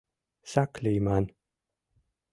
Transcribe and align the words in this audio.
Сак 0.51 0.71
лийман! 0.83 1.25